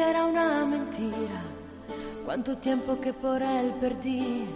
[0.00, 1.40] era una mentira.
[2.24, 4.46] Cuánto tiempo que por él perdí,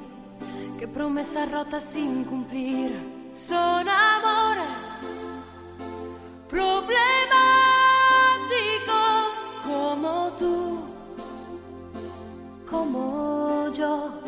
[0.78, 2.92] qué promesas rotas sin cumplir.
[3.34, 5.04] Son amores
[6.48, 6.94] problemáticos
[9.66, 10.84] como tú,
[12.70, 14.20] como yo.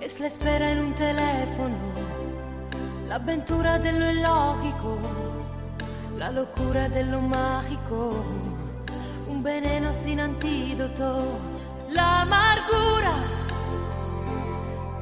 [0.00, 1.76] Es la espera en un teléfono,
[3.06, 4.98] la aventura de lo ilógico
[6.20, 8.10] la locura de lo mágico,
[9.42, 11.38] veneno sin antídoto,
[11.90, 13.14] la amargura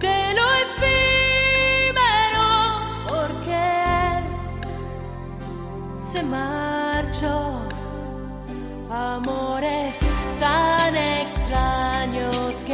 [0.00, 2.46] de lo efímero,
[3.08, 3.64] porque
[5.98, 7.62] se marchó.
[8.90, 10.00] Amores
[10.40, 12.64] tan extraños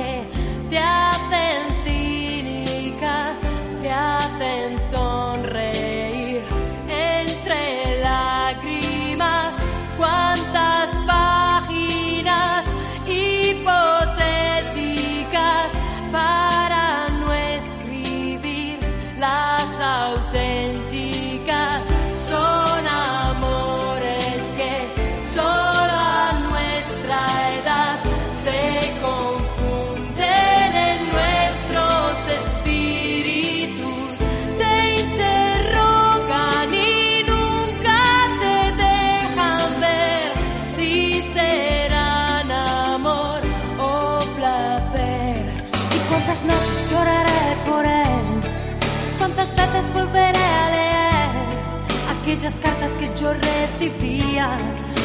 [52.35, 54.57] aquellas cartas que yo recibía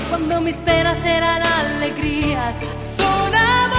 [0.09, 2.57] cuando mis penas eran alegrías?
[2.84, 3.78] Son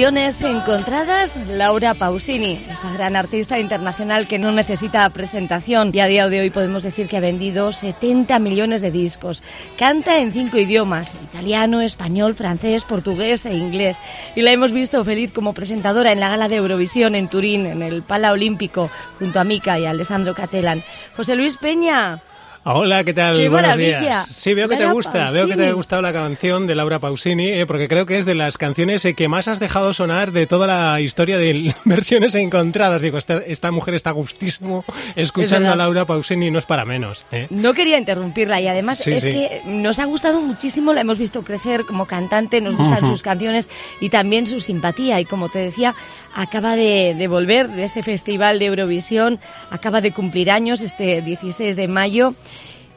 [0.00, 6.30] versiones encontradas, Laura Pausini, esta gran artista internacional que no necesita presentación y a día
[6.30, 9.42] de hoy podemos decir que ha vendido 70 millones de discos.
[9.76, 13.98] Canta en cinco idiomas, italiano, español, francés, portugués e inglés.
[14.34, 17.82] Y la hemos visto feliz como presentadora en la gala de Eurovisión en Turín, en
[17.82, 20.82] el Pala Olímpico, junto a Mica y a Alessandro Catelan.
[21.14, 22.22] José Luis Peña.
[22.62, 23.38] Hola, ¿qué tal?
[23.38, 24.00] ¡Qué Buenos maravilla!
[24.00, 24.26] días.
[24.28, 27.48] Sí, veo que te gusta, veo que te ha gustado la canción de Laura Pausini,
[27.48, 30.46] eh, porque creo que es de las canciones eh, que más has dejado sonar de
[30.46, 33.00] toda la historia de versiones encontradas.
[33.00, 34.84] Digo, esta, esta mujer está gustísimo
[35.16, 37.24] escuchando a Laura Pausini no es para menos.
[37.32, 37.46] eh.
[37.48, 39.30] No quería interrumpirla y además Sí, es sí.
[39.30, 43.70] que nos ha gustado muchísimo, la hemos visto crecer como cantante, nos gustan sus canciones
[44.02, 45.94] y también su simpatía y como te decía,
[46.34, 49.40] acaba de, de volver de ese festival de Eurovisión,
[49.70, 52.34] acaba de cumplir años este 16 de mayo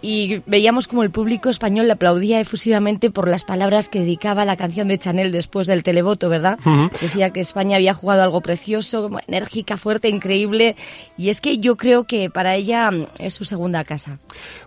[0.04, 4.58] y veíamos como el público español le aplaudía efusivamente por las palabras que dedicaba la
[4.58, 6.60] canción de Chanel después del televoto, ¿verdad?
[7.02, 10.76] Decía que España había jugado algo precioso, como enérgica, fuerte, increíble
[11.18, 14.20] y es que yo creo que para ella mm, es su segunda casa.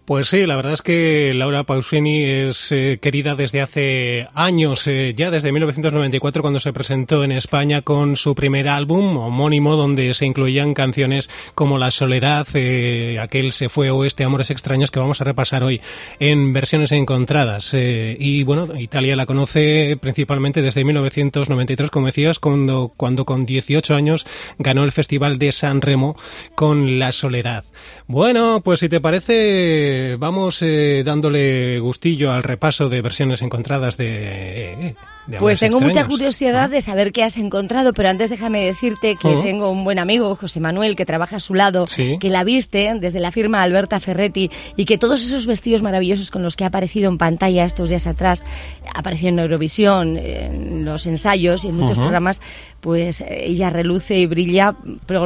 [0.06, 5.12] Pues sí, la verdad es que Laura Pausini es eh, querida desde hace años, eh,
[5.14, 10.24] ya desde 1994 cuando se presentó en España con su primer álbum homónimo donde se
[10.24, 15.25] incluían canciones como La Soledad, eh, aquel Se fue oeste, Amores extraños que vamos a
[15.26, 15.80] repasar hoy
[16.18, 17.74] en versiones encontradas.
[17.74, 23.94] Eh, y bueno, Italia la conoce principalmente desde 1993, como decías, cuando, cuando con 18
[23.94, 24.26] años
[24.58, 26.16] ganó el Festival de San Remo
[26.54, 27.64] con La Soledad.
[28.06, 34.06] Bueno, pues si te parece, vamos eh, dándole gustillo al repaso de versiones encontradas de...
[34.72, 39.16] eh, de Pues tengo mucha curiosidad de saber qué has encontrado, pero antes déjame decirte
[39.16, 39.42] que Ujú.
[39.42, 42.18] tengo un buen amigo, José Manuel, que trabaja a su lado, Sí.
[42.20, 46.42] que la viste desde la firma Alberta Ferretti y que todos esos vestidos maravillosos con
[46.42, 48.44] los que ha aparecido en pantalla estos días atrás,
[48.94, 52.40] apareció en Eurovisión, en los ensayos y en muchos programas,
[52.80, 54.74] pues eh, ella reluce y brilla,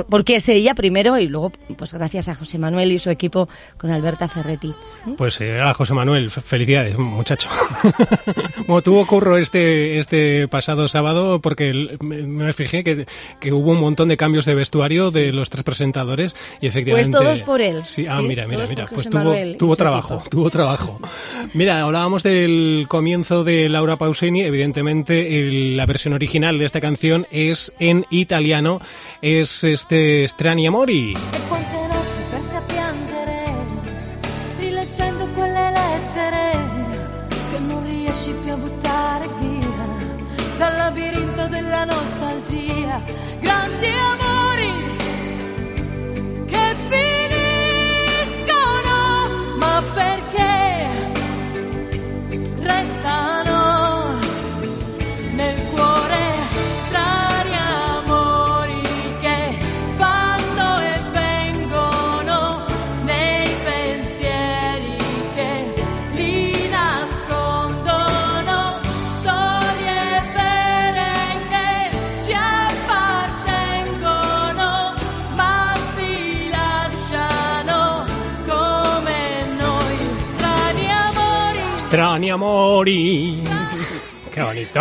[0.08, 3.90] porque es ella primero y luego, pues gracias a José Manuel y su equipo con
[3.90, 4.72] Alberta Ferretti.
[5.16, 7.48] Pues eh, a José Manuel, felicidades, muchacho.
[8.66, 13.06] Como tuvo curro este, este, pasado sábado porque me, fijé que,
[13.40, 17.10] que, hubo un montón de cambios de vestuario de los tres presentadores y efectivamente...
[17.10, 17.84] Pues todos por él.
[17.84, 21.00] Sí, ah, mira, mira, mira, pues tuvo, tuvo trabajo, tuvo trabajo.
[21.54, 27.39] Mira, hablábamos del comienzo de Laura Pausini, evidentemente la versión original de esta canción es
[27.78, 28.80] en italiano,
[29.22, 31.14] es este Strani Amori.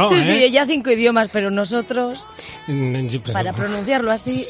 [0.10, 0.24] Sí, ¿eh?
[0.24, 2.26] sí, ella cinco idiomas, pero nosotros...
[3.34, 4.46] Para pronunciarlo así.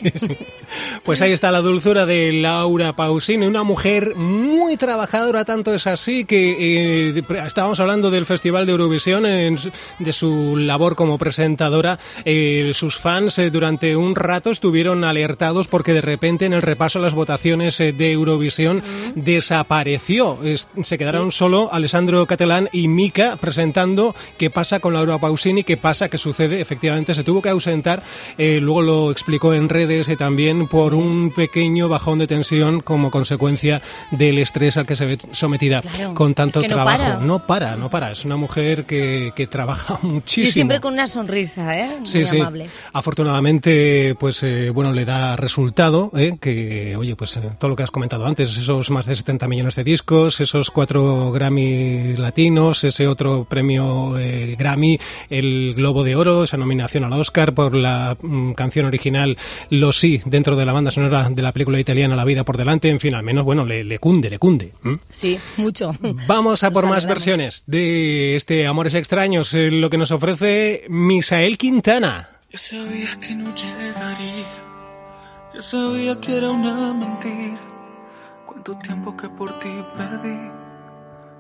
[1.03, 6.25] Pues ahí está la dulzura de Laura Pausini, una mujer muy trabajadora, tanto es así
[6.25, 11.99] que eh, estábamos hablando del Festival de Eurovisión, de su labor como presentadora.
[12.25, 16.99] Eh, sus fans eh, durante un rato estuvieron alertados porque de repente en el repaso
[16.99, 18.83] a las votaciones de Eurovisión
[19.15, 20.37] desapareció.
[20.81, 26.09] se quedaron solo Alessandro Catalán y Mika presentando qué pasa con Laura Pausini, qué pasa,
[26.09, 26.61] qué sucede.
[26.61, 28.03] Efectivamente, se tuvo que ausentar
[28.37, 33.11] eh, luego lo explicó en redes y también por un pequeño bajón de tensión como
[33.11, 33.81] consecuencia
[34.11, 35.81] del estrés al que se ve sometida
[36.13, 37.21] con tanto trabajo.
[37.21, 37.75] No para.
[37.75, 40.47] no para, Es una mujer que, que trabaja muchísimo.
[40.47, 41.89] Y siempre con una sonrisa, ¿eh?
[41.99, 42.65] Muy sí, amable.
[42.65, 42.73] Sí.
[42.93, 46.37] Afortunadamente, pues eh, bueno, le da resultado, ¿eh?
[46.39, 49.75] que, oye, pues eh, todo lo que has comentado antes, esos más de 70 millones
[49.75, 54.13] de discos, esos cuatro Grammy latinos, ese otro premio
[54.57, 54.99] Grammy,
[55.29, 59.37] el Globo de Oro, esa nominación al Oscar por la Mm, canción original
[59.69, 62.89] Lo Sí dentro de la banda sonora de la película italiana La vida por delante.
[62.89, 64.71] En fin, al menos, bueno, le, cunde, le cunde.
[65.09, 65.93] Sí, mucho.
[66.25, 71.57] Vamos a por más versiones de este Amores Extraños, eh, lo que nos ofrece Misael
[71.57, 72.29] Quintana.
[72.51, 74.47] Ya sabía que no llegaría,
[75.53, 77.59] ya sabía que era una mentira.
[78.45, 80.49] Cuánto tiempo que por ti perdí,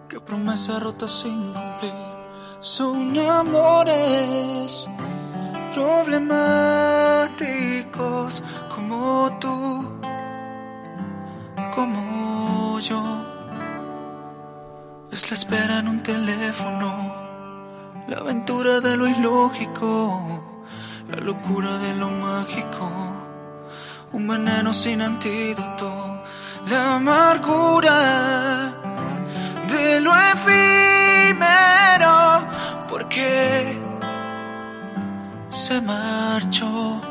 [0.09, 1.93] qué promesa rota sin cumplir.
[2.59, 4.89] Son amores
[5.73, 8.43] problemáticos
[8.89, 9.99] como tú,
[11.75, 13.03] como yo.
[15.11, 17.13] Es la espera en un teléfono,
[18.07, 20.43] la aventura de lo ilógico,
[21.09, 22.89] la locura de lo mágico,
[24.11, 26.23] un veneno sin antídoto,
[26.67, 28.73] la amargura
[29.71, 32.15] de lo efímero,
[32.89, 33.79] porque
[35.49, 37.08] se marchó.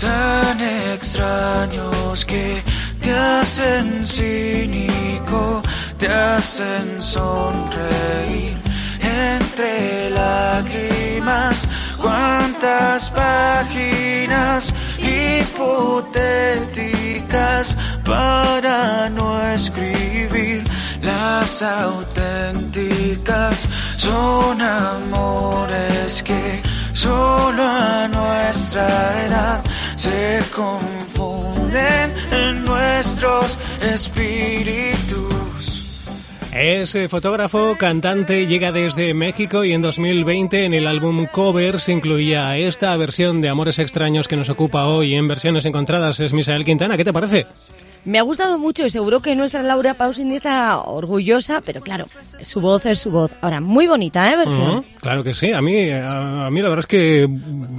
[0.00, 2.62] Tan extraños que
[3.02, 5.60] te hacen cínico,
[5.98, 8.56] te hacen sonreír
[9.00, 11.66] entre lágrimas.
[12.00, 20.64] Cuántas páginas hipotéticas para no escribir
[21.02, 29.59] las auténticas son amores que solo a nuestra edad
[30.00, 35.28] se confunden en nuestros espíritus.
[36.52, 42.56] Es eh, fotógrafo, cantante, llega desde México y en 2020 en el álbum Covers incluía
[42.56, 46.18] esta versión de Amores Extraños que nos ocupa hoy en versiones encontradas.
[46.20, 47.46] Es Misael Quintana, ¿qué te parece?
[48.04, 52.06] Me ha gustado mucho y seguro que nuestra Laura Pausini está orgullosa, pero claro,
[52.42, 53.32] su voz es su voz.
[53.40, 54.36] Ahora, muy bonita, ¿eh?
[54.36, 54.84] Versión.
[55.00, 57.28] claro que sí, a mí, a, mí la verdad es que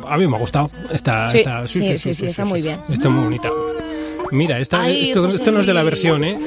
[0.08, 0.70] a mí me ha gustado.
[0.92, 2.80] Está, sí, sí, sí, sí, está muy bien.
[2.90, 3.50] Está muy bonita.
[4.32, 6.40] Mira, esta, esto, esto no es de la versión, ¿eh?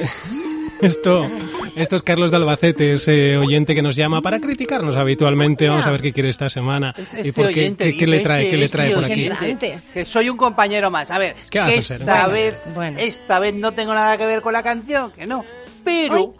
[0.85, 1.27] Esto,
[1.75, 5.67] esto es Carlos de Albacete, ese oyente que nos llama para criticarnos habitualmente.
[5.67, 8.69] Vamos a ver qué quiere esta semana y por qué, qué, le trae, qué le
[8.69, 9.29] trae por aquí.
[9.93, 11.09] Que soy un compañero más.
[11.11, 12.01] A ver, ¿Qué vas a ser?
[12.01, 12.55] esta vez,
[12.97, 15.43] esta vez no tengo nada que ver con la canción, que no.
[15.83, 16.35] Pero,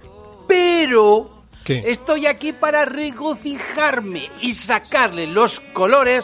[0.47, 1.35] pero
[1.73, 6.23] Estoy aquí para regocijarme y sacarle los colores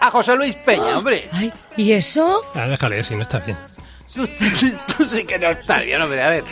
[0.00, 1.28] a José Luis Peña, hombre.
[1.76, 2.42] ¿Y eso?
[2.54, 3.56] Ah, déjale, si no está bien.
[4.12, 4.26] Tú,
[5.06, 6.20] sí que no estás bien, hombre.
[6.20, 6.44] A ver,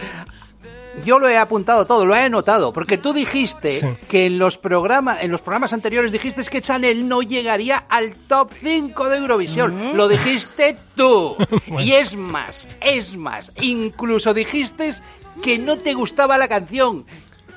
[1.04, 5.18] yo lo he apuntado todo, lo he anotado, porque tú dijiste que en los, programas,
[5.22, 9.96] en los programas anteriores dijiste que Chanel no llegaría al top 5 de Eurovisión.
[9.96, 11.36] Lo dijiste tú.
[11.78, 14.94] Y es más, es más, incluso dijiste
[15.42, 17.04] que no te gustaba la canción.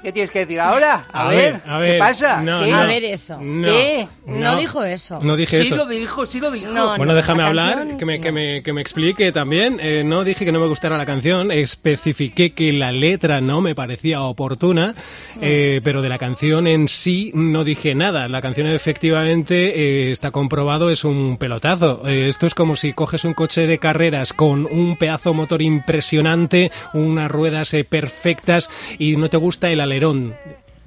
[0.03, 1.05] ¿Qué tienes que decir ahora?
[1.13, 2.39] A, ver, ¿qué pasa?
[2.39, 3.37] A ver eso.
[3.39, 4.07] ¿Qué?
[4.25, 5.19] No, dijo eso.
[5.21, 5.75] No dije sí eso.
[5.75, 6.71] Sí lo dijo, sí lo dijo.
[6.97, 9.79] bueno, déjame hablar, que me, que, me, que me explique también.
[9.81, 13.75] Eh, no dije que no me gustara la canción, especifiqué que la letra no me
[13.75, 14.95] parecía oportuna,
[15.39, 18.27] eh, pero de la canción en sí no dije nada.
[18.27, 22.07] La canción efectivamente eh, está comprobado, es un pelotazo.
[22.07, 27.29] esto es como si coges un coche de carreras con un pedazo motor impresionante, unas
[27.29, 30.35] ruedas perfectas y no te gusta el alerón.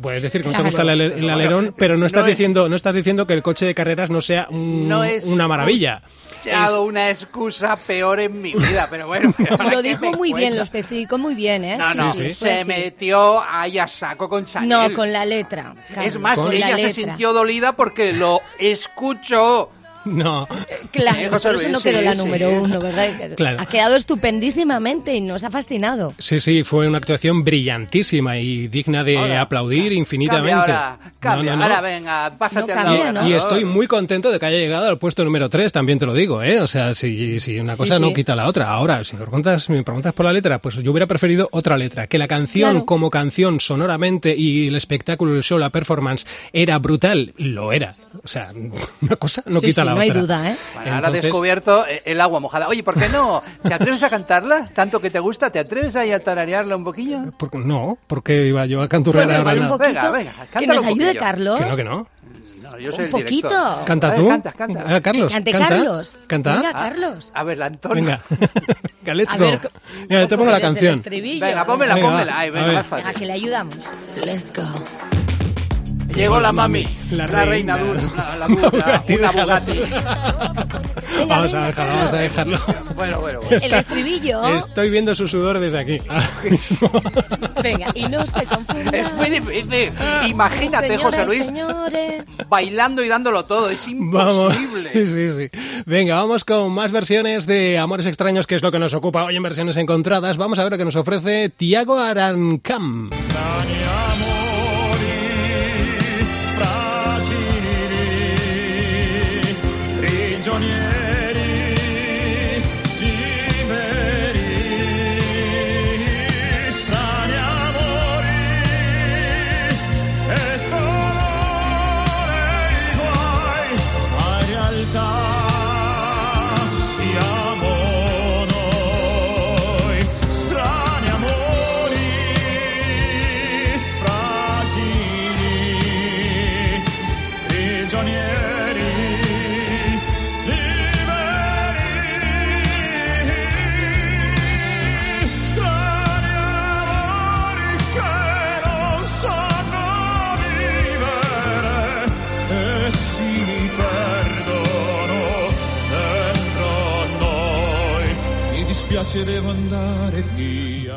[0.00, 3.26] Puedes decir que no te gusta el, alerón, pero no estás diciendo no estás diciendo
[3.26, 6.02] que el coche de carreras no sea una maravilla.
[6.44, 9.32] He dado una excusa peor en mi vida, pero bueno.
[9.70, 11.78] lo dijo muy bien, lo especificó muy bien, ¿eh?
[11.78, 14.68] No, no, se metió ahí a saco con Chanel.
[14.68, 15.74] No, con la letra.
[16.02, 19.70] Es más, ella se sintió dolida porque lo escuchó.
[20.04, 20.46] No.
[20.90, 23.08] Claro, por eso no quedó la número uno, ¿verdad?
[23.36, 23.58] Claro.
[23.60, 26.14] Ha quedado estupendísimamente y nos ha fascinado.
[26.18, 30.72] Sí, sí, fue una actuación brillantísima y digna de aplaudir infinitamente.
[30.72, 34.86] Ahora, cambia, ahora venga, pásate a y, y, estoy muy contento de que haya llegado
[34.86, 36.60] al puesto número 3, también te lo digo, ¿eh?
[36.60, 38.70] O sea, si, si una cosa no quita la otra.
[38.70, 42.06] Ahora, si me preguntas, me preguntas por la letra, pues yo hubiera preferido otra letra.
[42.06, 47.34] Que la canción como canción sonoramente y el espectáculo, el show, la performance era brutal,
[47.36, 47.94] lo era.
[48.22, 48.52] O sea,
[49.00, 50.56] una cosa no quita la no hay duda, ¿eh?
[50.90, 52.68] ahora descubierto eh, el agua mojada.
[52.68, 53.42] Oye, ¿por qué no?
[53.62, 54.68] ¿Te atreves a cantarla?
[54.74, 55.50] ¿Tanto que te gusta?
[55.50, 57.20] ¿Te atreves a, ir a tararearla un poquillo?
[57.64, 59.52] no, porque iba yo a canturrear ahora.
[59.52, 61.58] Un poquito, venga, venga, Que nos ayude Carlos.
[61.58, 62.06] Que no, que no.
[62.64, 63.82] No, yo soy un poquito.
[63.84, 64.26] ¿Canta tú?
[64.26, 64.84] canta, canta.
[64.86, 65.68] Ah, Carlos, Cante canta.
[65.68, 66.16] Carlos.
[66.26, 66.56] ¿Canta?
[66.56, 67.30] Venga, Carlos.
[67.34, 68.04] A, ver, la Antonio.
[68.04, 68.22] Venga.
[69.14, 69.46] Let's go.
[70.08, 71.02] Mira, te pongo la canción.
[71.04, 72.38] Venga, pónmela, pónmela.
[72.38, 73.06] Ay, venga, más fácil.
[73.06, 73.76] A que le ayudamos.
[74.24, 74.62] Let's go.
[76.14, 79.80] Llegó la mami, la, la reina, dura, la, la, dura, una Bugatti.
[81.28, 82.58] vamos a dejarlo, vamos a dejarlo.
[82.94, 83.56] Bueno, bueno, bueno.
[83.64, 84.56] El estribillo.
[84.56, 85.98] Estoy viendo su sudor desde aquí.
[87.64, 88.90] Venga, y no se confunda.
[88.96, 89.92] Es muy difícil.
[90.28, 92.24] Imagínate, señores, José Luis, señores.
[92.48, 93.68] bailando y dándolo todo.
[93.70, 94.24] Es imposible.
[94.24, 94.54] Vamos.
[94.92, 95.50] Sí, sí, sí.
[95.84, 99.34] Venga, vamos con más versiones de Amores Extraños, que es lo que nos ocupa hoy
[99.34, 100.36] en versiones encontradas.
[100.36, 103.10] Vamos a ver lo que nos ofrece Tiago Arancam.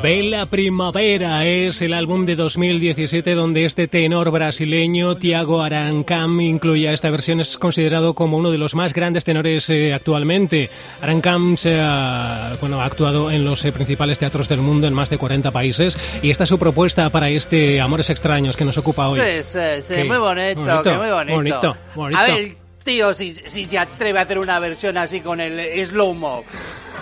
[0.02, 7.10] Bella Primavera es el álbum de 2017 donde este tenor brasileño Tiago Arancam incluye esta
[7.10, 7.40] versión.
[7.40, 10.70] Es considerado como uno de los más grandes tenores eh, actualmente.
[11.02, 15.10] Arancam se ha, bueno, ha actuado en los eh, principales teatros del mundo en más
[15.10, 19.08] de 40 países y esta es su propuesta para este Amores Extraños que nos ocupa
[19.08, 19.20] hoy.
[19.20, 21.36] Sí, sí, sí, muy bonito, bonito, muy bonito.
[21.36, 22.20] bonito, bonito.
[22.20, 26.44] A ver, tío, si, si se atreve a hacer una versión así con el slow-mo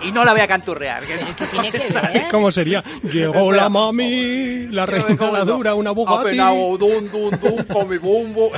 [0.03, 1.03] y no la voy a canturrear.
[1.05, 1.79] Que, ¿Qué tiene que
[2.13, 2.29] ver?
[2.31, 2.83] ¿Cómo sería?
[3.03, 6.37] Llegó la mami, la reina la dura, una Bugatti.
[6.37, 6.79] Dun,
[7.11, 8.51] dun, dun, con mi bumbo.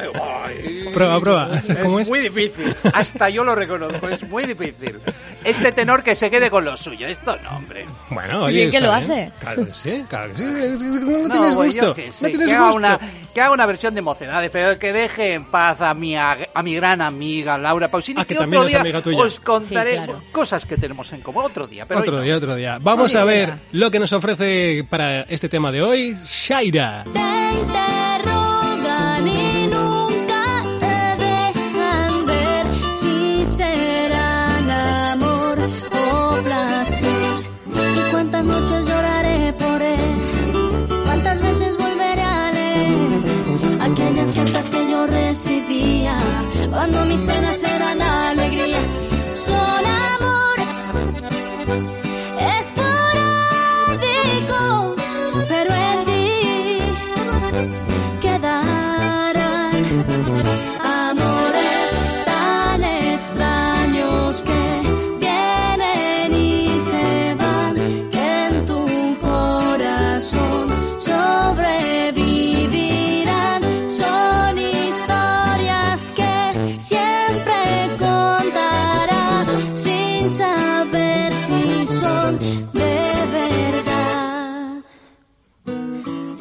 [0.93, 1.51] Prueba, prueba.
[1.83, 2.09] ¿Cómo es?
[2.09, 2.75] muy difícil.
[2.93, 5.01] Hasta yo lo reconozco, es muy difícil.
[5.45, 7.07] Este tenor que se quede con lo suyo.
[7.07, 7.87] Esto no, hombre.
[8.11, 9.31] Bueno, oye, bien que lo hace.
[9.41, 10.45] Claro que sí, claro que sí.
[10.45, 11.95] No, tienes pues gusto.
[11.95, 12.65] Que, no tienes que gusto.
[12.65, 13.01] Haga una,
[13.33, 16.75] que haga una versión de mocedades, pero que deje en paz a mi, a, mi
[16.75, 18.21] gran amiga Laura Pausini.
[18.21, 19.19] Ah, que que también otro es amiga tuya.
[19.23, 20.23] os contaré Sí, claro.
[20.33, 21.28] cosas que tenemos en común.
[21.35, 22.23] Otro día, pero Otro no.
[22.23, 22.79] día, otro día.
[22.81, 27.05] Vamos Oye, a ver lo que nos ofrece para este tema de hoy, Shaira.
[27.05, 32.27] Te interrogan y nunca te dejan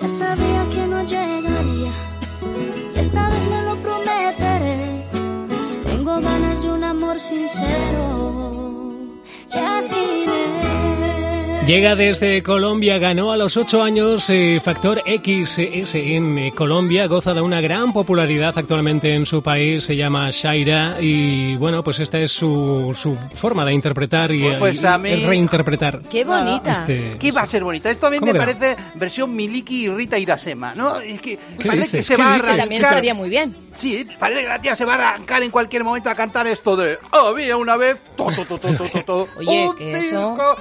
[0.08, 1.92] que sabía que no llegaría.
[2.96, 5.04] Y esta vez me lo prometeré.
[5.86, 8.27] Tengo ganas de un amor sincero.
[11.68, 17.34] Llega desde Colombia, ganó a los 8 años eh, Factor XS en eh, Colombia, goza
[17.34, 22.20] de una gran popularidad actualmente en su país, se llama Shaira y bueno, pues esta
[22.22, 26.00] es su, su forma de interpretar y, Pues a y mí- Qué reinterpretar.
[26.26, 26.72] bonita.
[26.72, 27.92] Este- ¿Qué va a ser bonita?
[27.92, 28.46] Esto a mí ¿Cómo me no?
[28.46, 31.02] parece versión Miliki y Rita Irasema, ¿no?
[31.02, 32.00] Es que ¿Qué parece dices?
[32.00, 32.46] que se ¿Qué va a dices?
[32.48, 32.64] arrancar.
[32.66, 33.56] También estaría muy bien.
[33.76, 36.78] Sí, parece que la tía se va a arrancar en cualquier momento a cantar esto
[36.78, 37.98] de Había una vez.
[38.16, 40.08] to, to, to, to, to, to, to, Oye, un que eso-
[40.38, 40.56] circo".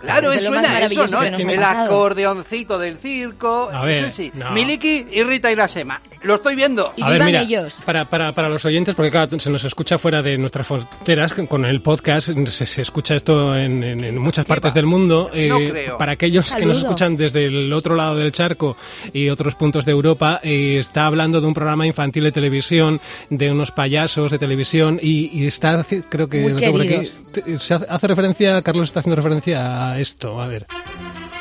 [0.00, 1.22] Claro, eso suena eso, ¿no?
[1.22, 3.70] El acordeoncito del circo.
[3.72, 4.30] A ver, sí.
[4.34, 4.50] no.
[4.52, 6.00] Miliki y Rita Irasema.
[6.22, 6.92] Lo estoy viendo.
[6.96, 7.80] Y A ver, vivan mira, ellos.
[7.84, 11.64] Para, para, para los oyentes, porque claro, se nos escucha fuera de nuestras fronteras, con
[11.64, 14.74] el podcast, se, se escucha esto en, en- en muchas partes va?
[14.74, 15.30] del mundo.
[15.32, 15.98] eh, No creo.
[15.98, 18.76] Para aquellos que nos escuchan desde el otro lado del charco
[19.12, 23.50] y otros puntos de Europa, eh, está hablando de un programa infantil de televisión, de
[23.50, 27.18] unos payasos de televisión, y, y está, creo que Muy lo tengo por aquí, queridos.
[27.32, 30.66] te- se hace hace referencia, Carlos está haciendo referencia a esto, a ver.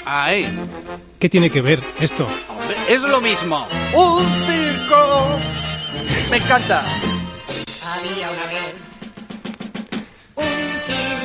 [0.06, 0.48] Ahí.
[1.20, 2.27] ¿Qué tiene que ver esto?
[2.50, 3.68] Hombre, es lo mismo.
[3.94, 5.39] Un circo.
[6.32, 6.84] Me encanta.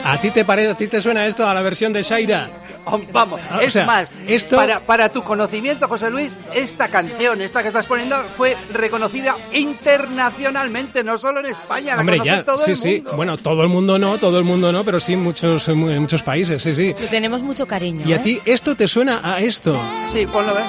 [0.04, 2.63] ¿A ti te parece, a ti te suena esto a la versión de Shaira?
[3.12, 7.62] Vamos, o es sea, más, esto- para, para tu conocimiento, José Luis, esta canción, esta
[7.62, 12.72] que estás poniendo, fue reconocida internacionalmente, no solo en España, la Hombre, ya, todo sí,
[12.72, 12.94] el sí.
[12.96, 13.16] mundo.
[13.16, 15.88] Bueno, todo el mundo no, todo el mundo no, pero sí en muchos, en mu-
[15.88, 16.94] en muchos países, sí, sí.
[17.00, 18.06] Le tenemos mucho cariño.
[18.06, 18.20] ¿Y a ¿eh?
[18.20, 19.80] ti esto te suena a esto?
[20.12, 20.64] Sí, ponlo, ¿ves?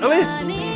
[0.00, 0.28] ¿Lo ves?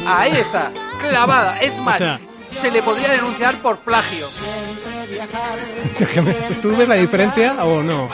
[0.07, 1.61] Ahí está, clavada.
[1.61, 2.19] Es más, sea-
[2.61, 4.27] se le podría denunciar por plagio.
[6.63, 8.09] ¿Tú ves la diferencia o no?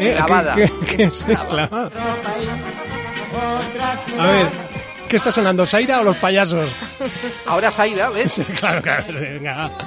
[0.00, 0.14] ¿Eh?
[0.16, 0.54] Clavada.
[0.54, 1.90] ¿Qué, qué- qué es clavada?
[4.18, 4.46] A ver,
[5.08, 6.70] ¿qué está sonando, Saira o los payasos?
[7.46, 8.32] Ahora Saira, ¿ves?
[8.32, 9.70] Sí, claro, claro, venga.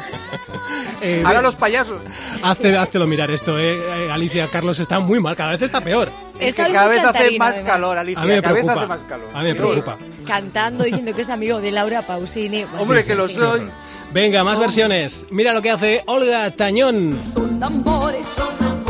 [1.01, 2.01] Eh, Ahora los payasos.
[2.41, 3.75] hace, hácelo mirar esto, eh.
[3.75, 6.09] Eh, Alicia, Carlos está muy mal, cada vez está peor.
[6.39, 7.59] Es que cada vez hace más además.
[7.59, 8.21] calor, Alicia.
[8.21, 9.27] A mí me cada vez hace más calor.
[9.33, 9.97] A mí me preocupa.
[10.25, 12.63] Cantando, diciendo que es amigo de Laura Pausini.
[12.63, 13.35] Pues Hombre, sí, que sí, lo sí.
[13.35, 13.69] soy.
[14.13, 15.25] Venga, más versiones.
[15.29, 17.19] Mira lo que hace Olga Tañón.
[17.21, 18.82] Son amores, son amores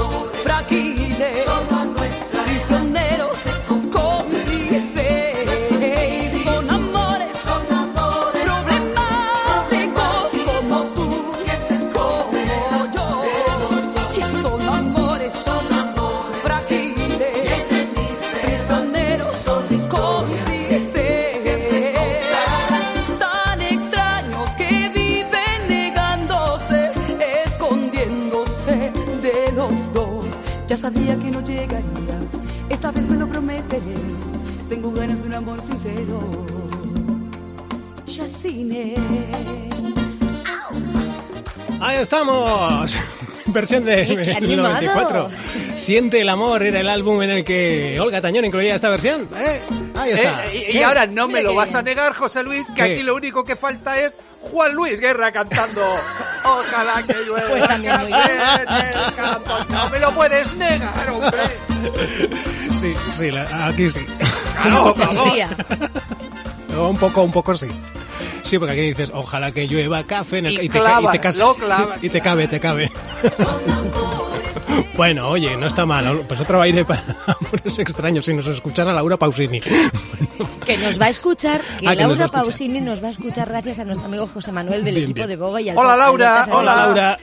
[30.83, 32.19] sabía que no llegaría,
[32.69, 33.79] esta vez me lo prometeré.
[34.67, 36.19] Tengo ganas de un amor sincero.
[38.05, 38.95] Yacine.
[41.79, 42.97] Ahí estamos.
[43.45, 44.69] Versión de ¡Qué del animado!
[44.73, 45.29] 94.
[45.75, 49.29] Siente el amor era el álbum en el que Olga Tañón incluía esta versión.
[49.37, 49.61] ¿eh?
[49.95, 50.45] Ahí está.
[50.47, 52.81] Eh, y- y ahora no me lo vas a negar, José Luis, que ¿Qué?
[52.81, 55.81] aquí lo único que falta es Juan Luis Guerra cantando
[56.45, 57.47] Ojalá que llueva.
[57.49, 58.21] Pues también muy bien.
[58.67, 59.51] en el campo".
[59.69, 61.41] No me lo puedes negar, hombre.
[62.79, 64.05] Sí, sí, aquí sí.
[64.61, 65.21] Claro, vamos.
[65.21, 65.49] Poesía.
[66.77, 67.67] un poco, un poco sí.
[68.43, 71.17] Sí, porque aquí dices, ojalá que llueva café en el Y y te, clava, y
[71.17, 71.95] te cas- lo clava.
[72.01, 72.91] y te cabe, te cabe.
[74.97, 76.21] bueno, oye, no está mal.
[76.27, 77.03] Pues otro aire para
[77.41, 79.61] amores extraños si nos escuchara Laura Pausini.
[80.65, 82.43] Que nos va a escuchar, que Ah, que nos Laura escuchar.
[82.45, 85.29] Pausini nos va a escuchar gracias a nuestro amigo José Manuel del Bien, equipo bien.
[85.29, 86.47] de Boba y al Hola, Laura.
[86.51, 86.75] Hola.
[86.75, 87.19] Laura.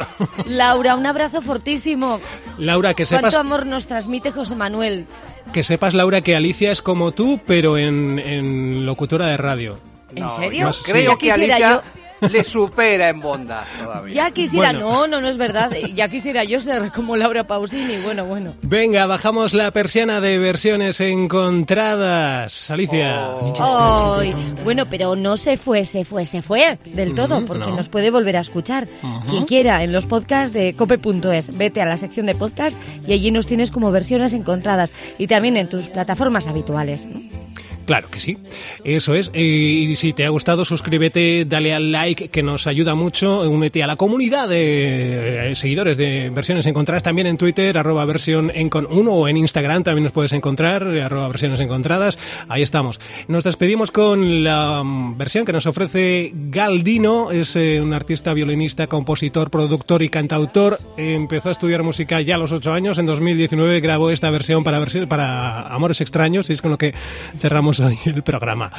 [0.46, 2.20] Laura, un abrazo fortísimo.
[2.58, 5.06] Laura, que sepas, ¿Cuánto amor nos transmite José Manuel?
[5.54, 9.78] que sepas, Laura, que Alicia es como tú, pero en, en locutora de radio.
[10.14, 10.70] ¿En serio?
[10.84, 11.82] Creo que Alicia
[12.30, 14.14] le supera en bondad todavía.
[14.14, 14.90] Ya quisiera, Bueno.
[14.90, 15.70] no, no, no es verdad.
[15.94, 17.96] Ya quisiera yo ser como Laura Pausini.
[18.02, 18.54] Bueno, bueno.
[18.62, 22.70] Venga, bajamos la persiana de versiones encontradas.
[22.70, 23.30] Alicia.
[23.30, 24.18] Oh.
[24.20, 27.76] Ay, bueno, pero no se fue, se fue, se fue del todo, porque no.
[27.76, 28.88] nos puede volver a escuchar.
[29.28, 33.30] Quien quiera, en los podcasts de cope.es, vete a la sección de podcast y allí
[33.30, 37.06] nos tienes como versiones encontradas y también en tus plataformas habituales.
[37.90, 38.38] Claro que sí,
[38.84, 39.32] eso es.
[39.34, 43.40] Eh, Y si te ha gustado, suscríbete, dale al like, que nos ayuda mucho.
[43.50, 48.52] Únete a la comunidad de eh, seguidores de Versiones Encontradas, también en Twitter, arroba versión
[48.54, 52.16] encon 1 o en Instagram también nos puedes encontrar, eh, arroba versiones encontradas.
[52.48, 53.00] Ahí estamos.
[53.26, 59.50] Nos despedimos con la mm, versión que nos ofrece Galdino, es un artista, violinista, compositor,
[59.50, 60.78] productor y cantautor.
[60.96, 64.78] Empezó a estudiar música ya a los 8 años, en 2019 grabó esta versión para,
[64.80, 66.94] versi- para Amores Extraños, y es con lo que
[67.40, 68.70] cerramos hoy el programa.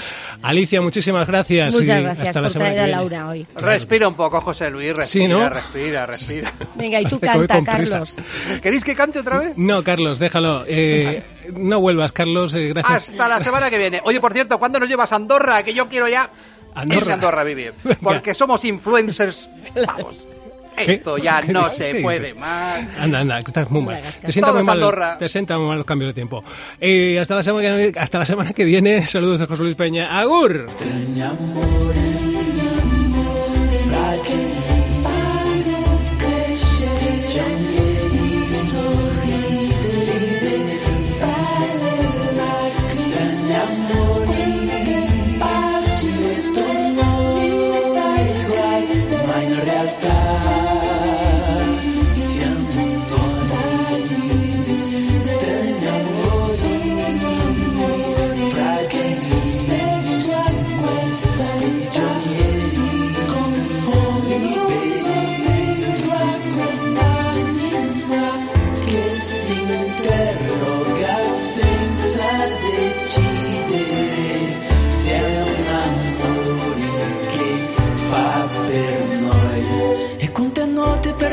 [0.41, 1.73] Alicia, muchísimas gracias.
[1.73, 3.47] Muchas gracias hasta por la semana traer a Laura hoy.
[3.55, 5.49] Respira un poco, José Luis, respira, sí, ¿no?
[5.49, 6.53] respira, respira.
[6.75, 8.15] Venga, y tú canta, Carlos.
[8.61, 9.53] ¿Queréis que cante otra vez?
[9.57, 10.63] No, Carlos, déjalo.
[10.67, 11.21] Eh,
[11.55, 13.09] no vuelvas, Carlos, eh, gracias.
[13.09, 14.01] Hasta la semana que viene.
[14.03, 15.63] Oye, por cierto, ¿cuándo nos llevas a Andorra?
[15.63, 16.29] Que yo quiero ya
[16.73, 17.13] Andorra.
[17.13, 17.73] Andorra a vivir.
[18.01, 19.49] Porque somos influencers.
[19.85, 20.25] Vamos.
[20.77, 22.81] Esto ya no se puede más.
[22.99, 24.01] Anda, anda, que estás muy mal.
[24.23, 26.43] Te sienta muy mal, te sienta muy mal los cambios de tiempo.
[26.79, 29.05] Eh, hasta, la semana que, hasta la semana que viene.
[29.07, 30.19] Saludos de José Luis Peña.
[30.19, 30.65] ¡Agur!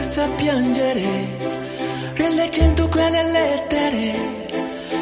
[0.09, 1.37] Persa a piangere,
[2.15, 4.47] rileggendo quelle lettere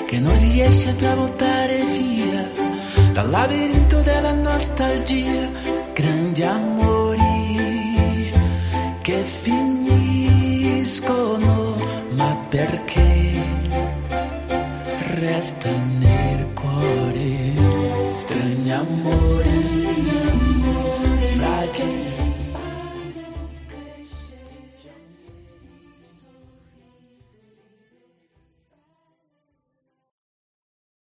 [0.05, 2.51] che non riesce più a buttare via
[3.13, 5.49] dal labirinto della nostalgia,
[5.93, 8.35] grandi amori
[9.03, 10.27] che finiscono,
[12.15, 13.41] ma perché
[15.19, 17.55] resta nel cuore,
[18.11, 19.56] strani amori.